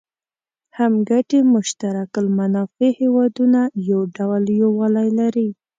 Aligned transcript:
هم 0.77 0.93
ګټي 1.09 1.39
مشترک 1.53 2.09
المنافع 2.23 2.89
هېوادونه 3.01 3.61
یو 3.89 3.99
ډول 4.15 4.43
یووالی 4.61 5.09
لري. 5.19 5.49